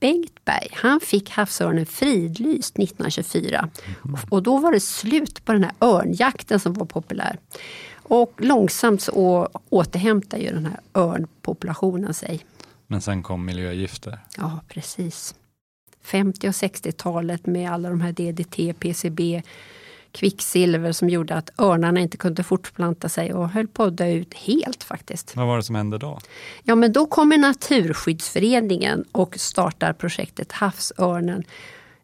Bengt 0.00 0.44
Berg, 0.44 0.68
han 0.72 1.00
fick 1.00 1.30
havsörnen 1.30 1.86
fridlyst 1.86 2.78
1924. 2.78 3.68
Och 4.30 4.42
då 4.42 4.58
var 4.58 4.72
det 4.72 4.80
slut 4.80 5.44
på 5.44 5.52
den 5.52 5.64
här 5.64 5.72
örnjakten 5.80 6.60
som 6.60 6.74
var 6.74 6.86
populär. 6.86 7.38
Och 7.94 8.32
långsamt 8.38 9.02
så 9.02 9.12
å- 9.12 9.48
återhämtar 9.68 10.38
ju 10.38 10.50
den 10.50 10.66
här 10.66 10.80
örnpopulationen 10.94 12.14
sig. 12.14 12.40
Men 12.86 13.00
sen 13.00 13.22
kom 13.22 13.44
miljögifter. 13.44 14.18
Ja, 14.36 14.60
precis. 14.68 15.34
50 16.02 16.48
och 16.48 16.52
60-talet 16.52 17.46
med 17.46 17.70
alla 17.72 17.88
de 17.90 18.00
här 18.00 18.12
DDT, 18.12 18.72
PCB, 18.78 19.42
kvicksilver 20.12 20.92
som 20.92 21.08
gjorde 21.10 21.34
att 21.34 21.50
örnarna 21.60 22.00
inte 22.00 22.16
kunde 22.16 22.42
fortplanta 22.42 23.08
sig 23.08 23.34
och 23.34 23.48
höll 23.50 23.66
på 23.68 23.84
att 23.84 23.96
dö 23.96 24.08
ut 24.10 24.34
helt 24.34 24.84
faktiskt. 24.84 25.36
Vad 25.36 25.46
var 25.46 25.56
det 25.56 25.62
som 25.62 25.74
hände 25.74 25.98
då? 25.98 26.18
Ja, 26.62 26.74
men 26.74 26.92
då 26.92 27.06
kommer 27.06 27.38
Naturskyddsföreningen 27.38 29.04
och 29.12 29.34
startar 29.38 29.92
projektet 29.92 30.52
Havsörnen. 30.52 31.44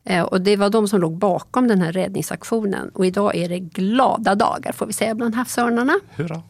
Eh, 0.05 0.23
Och 0.23 0.41
det 0.41 0.57
var 0.57 0.71
de 0.71 0.89
som 0.89 1.01
låg 1.01 1.17
bakom 1.19 1.69
den 1.69 1.81
här 1.81 1.93
räddningsaktionen. 1.93 2.89
Och 2.89 3.07
idag 3.07 3.37
är 3.37 3.49
det 3.49 3.59
glada 3.59 4.35
dagar 4.35 4.73
får 4.73 4.87
vi 4.87 4.93
säga 4.93 5.15
bland 5.15 5.35
havsörnarna. 5.35 6.01
Hurra! 6.17 6.43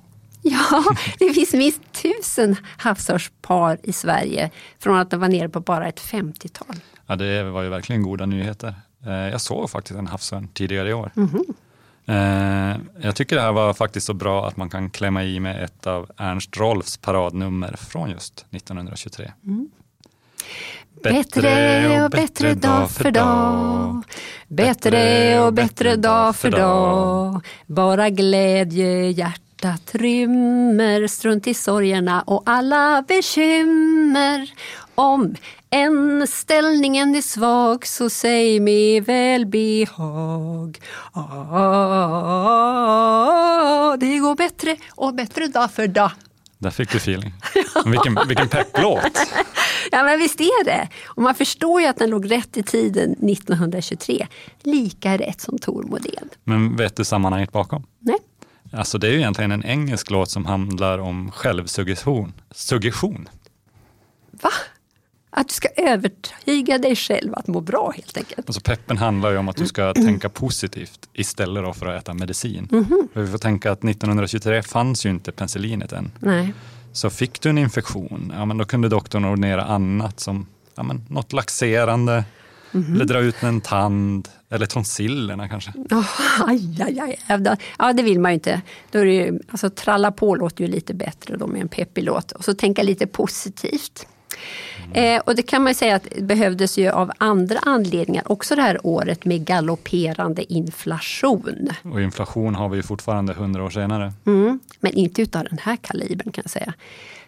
Ja, 0.42 0.84
det 1.18 1.30
finns 1.34 1.52
minst 1.52 1.80
tusen 2.02 2.56
havsörnspar 2.78 3.78
i 3.82 3.92
Sverige 3.92 4.50
från 4.78 4.96
att 4.98 5.10
det 5.10 5.16
var 5.16 5.28
nere 5.28 5.48
på 5.48 5.60
bara 5.60 5.88
ett 5.88 6.00
50-tal. 6.00 6.76
Ja, 7.06 7.16
det 7.16 7.42
var 7.42 7.62
ju 7.62 7.68
verkligen 7.68 8.02
goda 8.02 8.26
nyheter. 8.26 8.74
Eh, 9.06 9.12
Jag 9.12 9.40
såg 9.40 9.70
faktiskt 9.70 9.98
en 9.98 10.06
havsörn 10.06 10.48
tidigare 10.54 10.88
i 10.90 10.92
år. 10.92 11.10
Eh, 12.06 12.76
Jag 13.00 13.14
tycker 13.16 13.36
det 13.36 13.42
här 13.42 13.52
var 13.52 13.72
faktiskt 13.74 14.06
så 14.06 14.14
bra 14.14 14.46
att 14.48 14.56
man 14.56 14.70
kan 14.70 14.90
klämma 14.90 15.24
i 15.24 15.40
med 15.40 15.64
ett 15.64 15.86
av 15.86 16.10
Ernst 16.16 16.56
Rolfs 16.56 16.96
paradnummer 16.96 17.76
från 17.78 18.10
just 18.10 18.46
1923. 18.50 19.32
Bättre 21.02 22.04
och 22.04 22.10
bättre 22.10 22.54
dag 22.54 22.90
för 22.90 23.10
dag. 23.10 24.02
Bättre 24.48 25.40
och 25.40 25.52
bättre 25.52 25.96
dag 25.96 26.36
för 26.36 26.50
dag. 26.50 27.40
Bara 27.66 28.10
glädje 28.10 29.10
hjärtat 29.10 29.90
rymmer. 29.94 31.06
Strunt 31.06 31.46
i 31.46 31.54
sorgerna 31.54 32.22
och 32.22 32.42
alla 32.46 33.02
bekymmer. 33.08 34.50
Om 34.94 35.34
än 35.76 36.26
ställningen 36.26 37.14
är 37.14 37.22
svag 37.22 37.86
så 37.86 38.10
säg 38.10 38.60
med 38.60 39.04
välbehag. 39.04 40.78
Ah, 41.12 41.26
det 43.96 44.18
går 44.18 44.34
bättre 44.34 44.76
och 44.90 45.14
bättre 45.14 45.46
dag 45.46 45.70
för 45.70 45.86
dag. 45.86 46.10
Där 46.58 46.70
fick 46.70 46.92
du 46.92 46.96
feeling. 46.96 47.34
Vilken, 47.84 48.18
vilken 48.28 48.48
pepplåt! 48.48 49.02
Ja 49.90 50.04
men 50.04 50.18
visst 50.18 50.40
är 50.40 50.64
det. 50.64 50.88
Och 51.06 51.22
man 51.22 51.34
förstår 51.34 51.80
ju 51.80 51.86
att 51.86 51.96
den 51.96 52.10
låg 52.10 52.30
rätt 52.30 52.56
i 52.56 52.62
tiden 52.62 53.12
1923. 53.12 54.26
Lika 54.62 55.16
rätt 55.16 55.40
som 55.40 55.58
Tor 55.58 55.82
Modén. 55.82 56.28
Men 56.44 56.76
vet 56.76 56.96
du 56.96 57.04
sammanhanget 57.04 57.52
bakom? 57.52 57.86
Nej? 57.98 58.16
Alltså 58.72 58.98
det 58.98 59.06
är 59.06 59.10
ju 59.10 59.16
egentligen 59.16 59.52
en 59.52 59.64
engelsk 59.64 60.10
låt 60.10 60.30
som 60.30 60.46
handlar 60.46 60.98
om 60.98 61.30
självsuggestion. 61.30 62.32
Suggestion. 62.50 63.28
Va? 64.42 64.50
Att 65.38 65.48
du 65.48 65.54
ska 65.54 65.68
övertyga 65.76 66.78
dig 66.78 66.96
själv 66.96 67.34
att 67.34 67.46
må 67.46 67.60
bra 67.60 67.92
helt 67.96 68.16
enkelt. 68.16 68.48
Alltså 68.48 68.60
peppen 68.60 68.98
handlar 68.98 69.30
ju 69.30 69.38
om 69.38 69.48
att 69.48 69.56
du 69.56 69.66
ska 69.66 69.94
tänka 69.94 70.28
positivt 70.28 71.08
istället 71.12 71.76
för 71.76 71.86
att 71.86 72.02
äta 72.02 72.14
medicin. 72.14 72.68
För 73.12 73.20
vi 73.20 73.30
får 73.30 73.38
tänka 73.38 73.72
att 73.72 73.84
1923 73.84 74.62
fanns 74.62 75.06
ju 75.06 75.10
inte 75.10 75.32
penicillinet 75.32 75.92
än. 75.92 76.10
Nej. 76.18 76.54
Så 76.92 77.10
fick 77.10 77.40
du 77.40 77.48
en 77.48 77.58
infektion, 77.58 78.32
ja, 78.36 78.44
men 78.44 78.58
då 78.58 78.64
kunde 78.64 78.88
doktorn 78.88 79.24
ordinera 79.24 79.64
annat 79.64 80.20
som 80.20 80.46
ja, 80.74 80.82
men 80.82 81.04
något 81.08 81.32
laxerande, 81.32 82.24
eller 82.72 83.04
dra 83.04 83.18
ut 83.18 83.42
en 83.42 83.60
tand, 83.60 84.28
eller 84.50 84.66
tonsillerna 84.66 85.48
kanske. 85.48 85.72
Oh, 85.90 86.06
aj, 86.48 86.82
aj, 86.82 87.00
aj. 87.00 87.58
Ja, 87.78 87.92
det 87.92 88.02
vill 88.02 88.20
man 88.20 88.30
ju 88.30 88.34
inte. 88.34 88.60
Då 88.90 88.98
är 88.98 89.04
det 89.04 89.14
ju, 89.14 89.40
alltså, 89.48 89.70
tralla 89.70 90.12
på 90.12 90.34
låter 90.34 90.64
ju 90.64 90.70
lite 90.70 90.94
bättre 90.94 91.36
då 91.36 91.46
med 91.46 91.60
en 91.60 91.68
peppig 91.68 92.04
låt. 92.04 92.32
Och 92.32 92.44
så 92.44 92.54
tänka 92.54 92.82
lite 92.82 93.06
positivt. 93.06 94.06
Eh, 94.94 95.20
och 95.20 95.34
det 95.36 95.42
kan 95.42 95.62
man 95.62 95.74
säga 95.74 95.96
att 95.96 96.06
det 96.16 96.22
behövdes 96.22 96.78
ju 96.78 96.90
av 96.90 97.12
andra 97.18 97.58
anledningar 97.58 98.32
också 98.32 98.56
det 98.56 98.62
här 98.62 98.86
året 98.86 99.24
med 99.24 99.44
galopperande 99.44 100.52
inflation. 100.52 101.68
Och 101.82 102.02
inflation 102.02 102.54
har 102.54 102.68
vi 102.68 102.82
fortfarande 102.82 103.32
hundra 103.32 103.64
år 103.64 103.70
senare. 103.70 104.12
Mm, 104.26 104.60
men 104.80 104.92
inte 104.92 105.22
utav 105.22 105.44
den 105.44 105.58
här 105.58 105.76
kalibern 105.76 106.32
kan 106.32 106.42
jag 106.44 106.50
säga. 106.50 106.74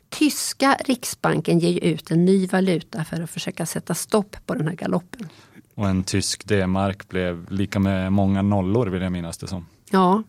Tyska 0.09 0.77
riksbanken 0.85 1.59
ger 1.59 1.85
ut 1.85 2.11
en 2.11 2.25
ny 2.25 2.47
valuta 2.47 3.05
för 3.05 3.23
att 3.23 3.31
försöka 3.31 3.67
sätta 3.67 3.95
stopp 3.95 4.37
på 4.47 4.55
den 4.55 4.69
här 4.69 4.75
galoppen. 4.75 5.29
Och 5.75 5.88
en 5.88 6.05
tysk 6.05 6.45
D-mark 6.45 7.09
blev 7.09 7.53
lika 7.53 7.79
med 7.79 8.12
många 8.12 8.43
nollor 8.43 8.87
vill 8.87 9.03
jag 9.03 9.12
minnas 9.12 9.38
det 9.38 9.47
som. 9.47 9.67
Ja, 9.91 10.23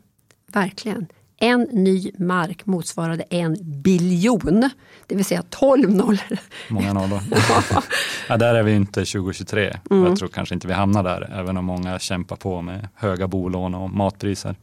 verkligen. 0.47 1.07
En 1.41 1.61
ny 1.61 2.11
mark 2.17 2.65
motsvarade 2.65 3.23
en 3.23 3.57
biljon, 3.61 4.69
det 5.07 5.15
vill 5.15 5.25
säga 5.25 5.43
12 5.49 5.89
nollor. 5.91 6.39
Många 6.69 6.93
nollor. 6.93 7.19
ja, 8.27 8.37
där 8.37 8.55
är 8.55 8.63
vi 8.63 8.75
inte 8.75 9.05
2023. 9.05 9.77
Mm. 9.91 10.05
Jag 10.05 10.17
tror 10.17 10.29
kanske 10.29 10.55
inte 10.55 10.67
vi 10.67 10.73
hamnar 10.73 11.03
där, 11.03 11.31
även 11.39 11.57
om 11.57 11.65
många 11.65 11.99
kämpar 11.99 12.35
på 12.35 12.61
med 12.61 12.87
höga 12.95 13.27
bolån 13.27 13.75
och 13.75 13.89
matpriser. 13.89 14.55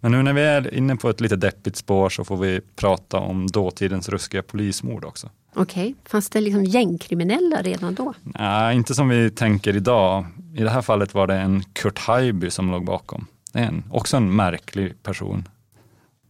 Men 0.00 0.12
nu 0.12 0.22
när 0.22 0.32
vi 0.32 0.42
är 0.42 0.74
inne 0.74 0.96
på 0.96 1.10
ett 1.10 1.20
lite 1.20 1.36
deppigt 1.36 1.76
spår 1.76 2.08
så 2.08 2.24
får 2.24 2.36
vi 2.36 2.60
prata 2.76 3.18
om 3.18 3.46
dåtidens 3.46 4.08
ruskiga 4.08 4.42
polismord 4.42 5.04
också. 5.04 5.30
Okej, 5.54 5.82
okay. 5.82 5.94
fanns 6.04 6.30
det 6.30 6.40
liksom 6.40 6.64
gängkriminella 6.64 7.62
redan 7.62 7.94
då? 7.94 8.14
Nej, 8.22 8.76
inte 8.76 8.94
som 8.94 9.08
vi 9.08 9.30
tänker 9.30 9.76
idag. 9.76 10.26
I 10.54 10.62
det 10.62 10.70
här 10.70 10.82
fallet 10.82 11.14
var 11.14 11.26
det 11.26 11.34
en 11.34 11.64
Kurt 11.72 11.98
Haijby 11.98 12.50
som 12.50 12.70
låg 12.70 12.84
bakom. 12.84 13.26
Det 13.52 13.58
är 13.58 13.64
en, 13.64 13.84
också 13.90 14.16
en 14.16 14.36
märklig 14.36 15.02
person. 15.02 15.48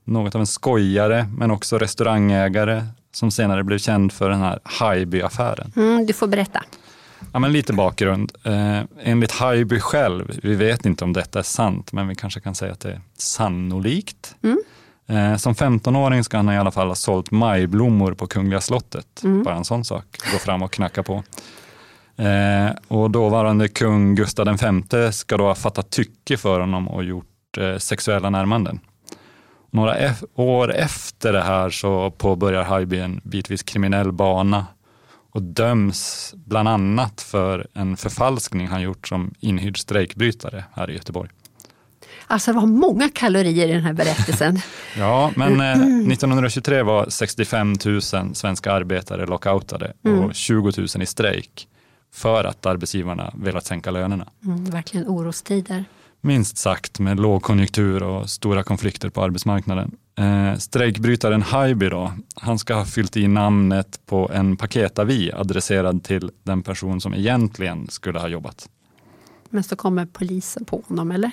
Något 0.08 0.34
av 0.34 0.40
en 0.40 0.46
skojare, 0.46 1.28
men 1.36 1.50
också 1.50 1.78
restaurangägare 1.78 2.84
som 3.12 3.30
senare 3.30 3.64
blev 3.64 3.78
känd 3.78 4.12
för 4.12 4.30
den 4.30 4.40
här 4.40 4.58
Haijby-affären. 4.64 5.72
Mm, 5.76 6.06
du 6.06 6.12
får 6.12 6.26
berätta. 6.26 6.62
Ja, 7.32 7.38
men 7.38 7.52
lite 7.52 7.72
bakgrund. 7.72 8.32
Eh, 8.44 8.80
enligt 9.02 9.32
Haijby 9.32 9.80
själv, 9.80 10.40
vi 10.42 10.54
vet 10.54 10.86
inte 10.86 11.04
om 11.04 11.12
detta 11.12 11.38
är 11.38 11.42
sant, 11.42 11.92
men 11.92 12.08
vi 12.08 12.14
kanske 12.14 12.40
kan 12.40 12.54
säga 12.54 12.72
att 12.72 12.80
det 12.80 12.90
är 12.90 13.00
sannolikt. 13.18 14.36
Mm. 14.42 14.58
Eh, 15.06 15.36
som 15.36 15.54
15-åring 15.54 16.24
ska 16.24 16.36
han 16.36 16.50
i 16.50 16.58
alla 16.58 16.70
fall 16.70 16.88
ha 16.88 16.94
sålt 16.94 17.30
majblommor 17.30 18.14
på 18.14 18.26
Kungliga 18.26 18.60
slottet. 18.60 19.22
Mm. 19.24 19.42
Bara 19.42 19.54
en 19.54 19.64
sån 19.64 19.84
sak, 19.84 20.04
gå 20.32 20.38
fram 20.38 20.62
och 20.62 20.72
knacka 20.72 21.02
på. 21.02 21.22
Eh, 22.16 22.70
och 22.88 23.10
dåvarande 23.10 23.68
kung 23.68 24.14
Gustav 24.14 24.58
V 24.92 25.12
ska 25.12 25.36
då 25.36 25.44
ha 25.44 25.54
fattat 25.54 25.90
tycke 25.90 26.36
för 26.36 26.60
honom 26.60 26.88
och 26.88 27.04
gjort 27.04 27.58
eh, 27.58 27.76
sexuella 27.78 28.30
närmanden. 28.30 28.80
Några 29.70 30.14
år 30.34 30.74
efter 30.74 31.32
det 31.32 31.42
här 31.42 31.70
så 31.70 32.10
påbörjar 32.10 32.64
Haijby 32.64 32.98
en 32.98 33.20
bitvis 33.24 33.62
kriminell 33.62 34.12
bana 34.12 34.66
och 35.30 35.42
döms 35.42 36.34
bland 36.34 36.68
annat 36.68 37.20
för 37.20 37.66
en 37.72 37.96
förfalskning 37.96 38.66
han 38.66 38.82
gjort 38.82 39.08
som 39.08 39.34
inhyrd 39.40 39.78
strejkbrytare 39.78 40.64
här 40.72 40.90
i 40.90 40.94
Göteborg. 40.94 41.30
Alltså 42.26 42.52
det 42.52 42.58
var 42.58 42.66
många 42.66 43.08
kalorier 43.08 43.68
i 43.68 43.72
den 43.72 43.82
här 43.82 43.92
berättelsen. 43.92 44.58
ja, 44.96 45.32
men 45.36 45.60
eh, 45.60 45.72
1923 45.72 46.82
var 46.82 47.06
65 47.08 47.74
000 47.84 48.02
svenska 48.34 48.72
arbetare 48.72 49.26
lockoutade 49.26 49.92
mm. 50.04 50.18
och 50.24 50.34
20 50.34 50.72
000 50.76 50.86
i 51.02 51.06
strejk 51.06 51.68
för 52.12 52.44
att 52.44 52.66
arbetsgivarna 52.66 53.32
velat 53.36 53.66
sänka 53.66 53.90
lönerna. 53.90 54.26
Mm, 54.44 54.64
verkligen 54.64 55.08
orostider. 55.08 55.84
Minst 56.26 56.58
sagt 56.58 56.98
med 56.98 57.20
lågkonjunktur 57.20 58.02
och 58.02 58.30
stora 58.30 58.62
konflikter 58.62 59.10
på 59.10 59.22
arbetsmarknaden. 59.22 59.96
Eh, 60.18 60.58
strejkbrytaren 60.58 61.42
Haijby 61.42 61.88
då, 61.88 62.12
han 62.34 62.58
ska 62.58 62.74
ha 62.74 62.84
fyllt 62.84 63.16
i 63.16 63.28
namnet 63.28 64.00
på 64.06 64.30
en 64.32 64.56
paketavi 64.56 65.32
adresserad 65.32 66.04
till 66.04 66.30
den 66.42 66.62
person 66.62 67.00
som 67.00 67.14
egentligen 67.14 67.88
skulle 67.88 68.18
ha 68.18 68.28
jobbat. 68.28 68.68
Men 69.50 69.62
så 69.62 69.76
kommer 69.76 70.06
polisen 70.06 70.64
på 70.64 70.82
honom 70.88 71.10
eller? 71.10 71.30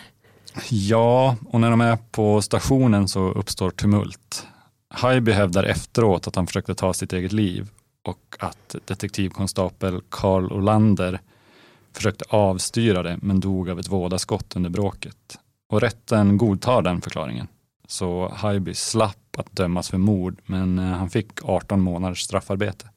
Ja, 0.69 1.35
och 1.45 1.59
när 1.59 1.69
de 1.69 1.81
är 1.81 1.97
på 2.11 2.41
stationen 2.41 3.07
så 3.07 3.31
uppstår 3.31 3.71
tumult. 3.71 4.47
Haijby 4.89 5.31
hävdar 5.31 5.63
efteråt 5.63 6.27
att 6.27 6.35
han 6.35 6.47
försökte 6.47 6.75
ta 6.75 6.93
sitt 6.93 7.13
eget 7.13 7.31
liv 7.31 7.69
och 8.03 8.35
att 8.39 8.75
detektivkonstapel 8.85 10.01
Karl 10.09 10.51
Olander 10.51 11.19
försökte 11.93 12.25
avstyra 12.29 13.03
det 13.03 13.17
men 13.21 13.39
dog 13.39 13.69
av 13.69 13.79
ett 13.79 13.89
vådaskott 13.89 14.55
under 14.55 14.69
bråket. 14.69 15.39
Och 15.69 15.81
rätten 15.81 16.37
godtar 16.37 16.81
den 16.81 17.01
förklaringen. 17.01 17.47
Så 17.87 18.31
Haijby 18.35 18.73
slapp 18.73 19.37
att 19.37 19.51
dömas 19.51 19.89
för 19.89 19.97
mord 19.97 20.41
men 20.45 20.79
eh, 20.79 20.85
han 20.85 21.09
fick 21.09 21.31
18 21.43 21.81
månaders 21.81 22.21
straffarbete. 22.21 22.89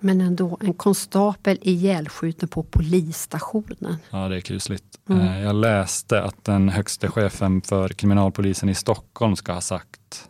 Men 0.00 0.20
ändå, 0.20 0.58
en 0.60 0.74
konstapel 0.74 1.58
ihjälskjuten 1.62 2.48
på 2.48 2.62
polisstationen. 2.62 3.96
Ja, 4.10 4.28
det 4.28 4.36
är 4.36 4.40
kusligt. 4.40 4.84
Mm. 5.08 5.20
Eh, 5.20 5.40
jag 5.40 5.54
läste 5.54 6.22
att 6.22 6.44
den 6.44 6.68
högste 6.68 7.08
chefen 7.08 7.60
för 7.60 7.88
kriminalpolisen 7.88 8.68
i 8.68 8.74
Stockholm 8.74 9.36
ska 9.36 9.52
ha 9.52 9.60
sagt 9.60 10.28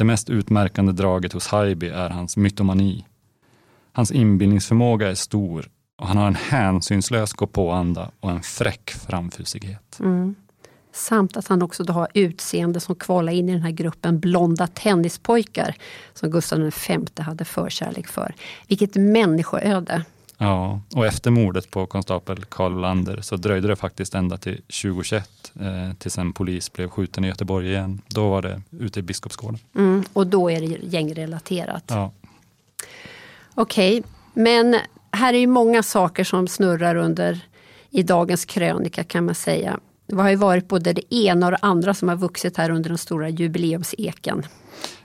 det 0.00 0.04
mest 0.04 0.30
utmärkande 0.30 0.92
draget 0.92 1.32
hos 1.32 1.46
Haijby 1.48 1.88
är 1.88 2.10
hans 2.10 2.36
mytomani. 2.36 3.06
Hans 3.92 4.12
inbildningsförmåga 4.12 5.10
är 5.10 5.14
stor 5.14 5.68
och 6.00 6.08
han 6.08 6.16
har 6.16 6.26
en 6.26 6.34
hänsynslös 6.34 7.32
gåpåanda 7.32 8.10
och 8.20 8.30
en 8.30 8.42
fräck 8.42 8.90
framfusighet. 8.90 10.00
Mm. 10.00 10.34
Samt 10.92 11.36
att 11.36 11.48
han 11.48 11.62
också 11.62 11.84
då 11.84 11.92
har 11.92 12.08
utseende 12.14 12.80
som 12.80 12.94
kvalar 12.94 13.32
in 13.32 13.48
i 13.48 13.52
den 13.52 13.62
här 13.62 13.70
gruppen 13.70 14.20
blonda 14.20 14.66
tennispojkar 14.66 15.74
som 16.14 16.30
Gustav 16.30 16.58
V 16.88 16.98
hade 17.16 17.44
förkärlek 17.44 18.06
för. 18.06 18.34
Vilket 18.66 18.94
människoöde! 18.94 20.04
Ja, 20.38 20.80
och 20.94 21.06
efter 21.06 21.30
mordet 21.30 21.70
på 21.70 21.86
konstapel 21.86 22.44
Karl 22.44 22.80
Lander 22.80 23.20
så 23.20 23.36
dröjde 23.36 23.68
det 23.68 23.76
faktiskt 23.76 24.14
ända 24.14 24.36
till 24.36 24.56
2021 24.56 25.52
eh, 25.60 25.92
tills 25.98 26.18
en 26.18 26.32
polis 26.32 26.72
blev 26.72 26.88
skjuten 26.88 27.24
i 27.24 27.28
Göteborg 27.28 27.68
igen. 27.68 28.02
Då 28.08 28.30
var 28.30 28.42
det 28.42 28.62
ute 28.70 29.00
i 29.00 29.02
Biskopsgården. 29.02 29.58
Mm, 29.74 30.04
och 30.12 30.26
då 30.26 30.50
är 30.50 30.60
det 30.60 30.66
gängrelaterat. 30.66 31.84
Ja. 31.86 32.12
Okej, 33.54 33.98
okay. 33.98 34.10
men 34.34 34.76
här 35.20 35.34
är 35.34 35.38
ju 35.38 35.46
många 35.46 35.82
saker 35.82 36.24
som 36.24 36.48
snurrar 36.48 36.96
under 36.96 37.40
i 37.90 38.02
dagens 38.02 38.44
krönika 38.44 39.04
kan 39.04 39.24
man 39.24 39.34
säga. 39.34 39.80
Det 40.06 40.14
har 40.16 40.30
ju 40.30 40.36
varit 40.36 40.68
både 40.68 40.92
det 40.92 41.14
ena 41.14 41.46
och 41.46 41.52
det 41.52 41.58
andra 41.62 41.94
som 41.94 42.08
har 42.08 42.16
vuxit 42.16 42.56
här 42.56 42.70
under 42.70 42.88
den 42.88 42.98
stora 42.98 43.28
jubileumseken. 43.28 44.42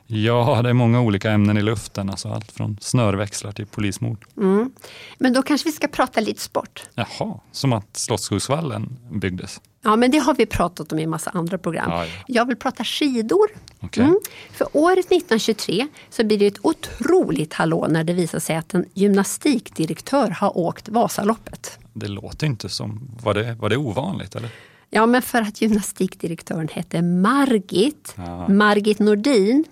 Ja, 0.08 0.62
det 0.64 0.70
är 0.70 0.74
många 0.74 1.02
olika 1.02 1.32
ämnen 1.32 1.58
i 1.58 1.62
luften, 1.62 2.10
alltså 2.10 2.30
allt 2.30 2.52
från 2.52 2.78
snörväxlar 2.82 3.52
till 3.52 3.66
polismord. 3.66 4.26
Mm. 4.38 4.72
Men 5.18 5.34
då 5.34 5.42
kanske 5.42 5.70
vi 5.70 5.72
ska 5.72 5.88
prata 5.88 6.22
lite 6.22 6.42
sport. 6.42 6.84
Jaha, 6.96 7.40
som 7.52 7.74
att 7.74 7.98
Slottsskogsvallen 7.98 8.98
byggdes? 9.12 9.62
Ja, 9.86 9.96
men 9.96 10.12
det 10.12 10.18
har 10.18 10.36
vi 10.36 10.46
pratat 10.46 10.92
om 10.92 11.00
i 11.00 11.04
en 11.04 11.10
massa 11.10 11.30
andra 11.30 11.58
program. 11.58 11.92
Ja, 11.92 12.06
ja. 12.06 12.12
Jag 12.28 12.46
vill 12.46 12.56
prata 12.56 12.84
skidor. 12.84 13.48
Okay. 13.82 14.04
Mm. 14.04 14.20
För 14.52 14.68
året 14.74 15.06
1923 15.06 15.88
så 16.10 16.24
blir 16.24 16.40
det 16.40 16.48
ett 16.48 16.60
otroligt 16.62 17.54
hallå 17.54 17.88
när 17.90 18.04
det 18.04 18.14
visar 18.14 18.40
sig 18.40 18.56
att 18.56 18.74
en 18.74 18.86
gymnastikdirektör 18.94 20.30
har 20.30 20.58
åkt 20.58 20.90
Vasaloppet. 20.90 21.80
Det 21.94 22.08
låter 22.08 22.48
inte 22.48 22.70
som, 22.70 23.12
var 23.24 23.34
det, 23.34 23.54
var 23.54 23.70
det 23.70 23.78
ovanligt 23.78 24.36
eller? 24.36 24.50
Ja, 24.90 25.06
men 25.06 25.22
för 25.22 25.42
att 25.42 25.62
gymnastikdirektören 25.62 26.68
hette 26.72 27.02
Margit, 27.02 28.14
ja. 28.16 28.48
Margit 28.48 29.00
Nordin. 29.00 29.64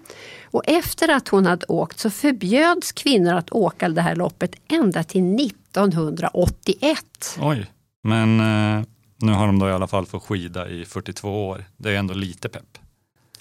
Och 0.44 0.64
efter 0.66 1.10
att 1.10 1.28
hon 1.28 1.46
hade 1.46 1.66
åkt 1.66 2.00
så 2.00 2.10
förbjöds 2.10 2.92
kvinnor 2.92 3.34
att 3.34 3.52
åka 3.52 3.90
det 3.90 4.02
här 4.02 4.16
loppet 4.16 4.56
ända 4.68 5.04
till 5.04 5.36
1981. 5.36 7.06
Oj, 7.40 7.66
men 8.04 8.40
eh, 8.40 8.84
nu 9.24 9.32
har 9.32 9.46
de 9.46 9.60
då 9.60 9.70
i 9.70 9.72
alla 9.72 9.88
fall 9.88 10.06
fått 10.06 10.24
skida 10.24 10.70
i 10.70 10.86
42 10.86 11.48
år. 11.48 11.66
Det 11.78 11.90
är 11.92 11.96
ändå 11.96 12.14
lite 12.14 12.50
pepp. 12.50 12.78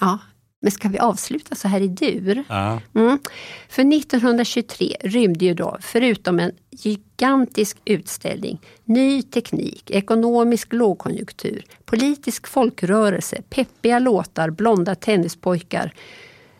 Ja, 0.00 0.18
men 0.60 0.70
ska 0.70 0.88
vi 0.88 0.98
avsluta 0.98 1.54
så 1.54 1.68
här 1.68 1.80
i 1.80 1.88
dur? 1.88 2.44
Ja. 2.48 2.80
Mm. 2.94 3.18
För 3.68 3.96
1923 3.96 4.96
rymde 5.00 5.44
ju 5.44 5.54
då, 5.54 5.78
förutom 5.80 6.38
en 6.38 6.52
gigantisk 6.70 7.76
utställning, 7.84 8.60
ny 8.84 9.22
teknik, 9.22 9.90
ekonomisk 9.90 10.72
lågkonjunktur, 10.72 11.64
politisk 11.84 12.46
folkrörelse, 12.46 13.42
peppiga 13.50 13.98
låtar, 13.98 14.50
blonda 14.50 14.94
tennispojkar, 14.94 15.94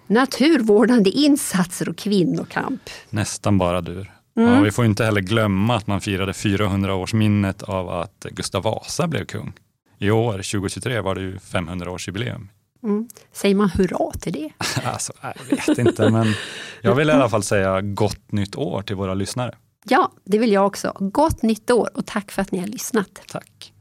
naturvårdande 0.06 1.10
insatser 1.10 1.88
och 1.88 1.96
kvinnokamp. 1.96 2.82
Nästan 3.10 3.58
bara 3.58 3.80
dur. 3.80 4.12
Mm. 4.36 4.54
Ja, 4.54 4.60
vi 4.60 4.70
får 4.70 4.84
inte 4.84 5.04
heller 5.04 5.20
glömma 5.20 5.76
att 5.76 5.86
man 5.86 6.00
firade 6.00 6.32
400-årsminnet 6.32 7.62
av 7.62 7.90
att 7.90 8.26
Gustav 8.30 8.62
Vasa 8.62 9.06
blev 9.06 9.24
kung. 9.24 9.52
I 9.98 10.10
år, 10.10 10.32
2023, 10.32 11.00
var 11.00 11.14
det 11.14 11.20
ju 11.20 11.36
500-årsjubileum. 11.36 12.48
Mm. 12.82 13.08
Säger 13.32 13.54
man 13.54 13.70
hurra 13.70 14.10
till 14.20 14.32
det? 14.32 14.50
alltså, 14.84 15.12
jag 15.22 15.56
vet 15.56 15.78
inte, 15.78 16.10
men 16.10 16.34
jag 16.80 16.94
vill 16.94 17.08
i 17.08 17.12
alla 17.12 17.28
fall 17.28 17.42
säga 17.42 17.80
gott 17.80 18.32
nytt 18.32 18.56
år 18.56 18.82
till 18.82 18.96
våra 18.96 19.14
lyssnare. 19.14 19.54
Ja, 19.84 20.12
det 20.24 20.38
vill 20.38 20.52
jag 20.52 20.66
också. 20.66 20.96
Gott 21.00 21.42
nytt 21.42 21.70
år 21.70 21.88
och 21.94 22.06
tack 22.06 22.30
för 22.30 22.42
att 22.42 22.52
ni 22.52 22.58
har 22.58 22.66
lyssnat. 22.66 23.22
Tack. 23.28 23.72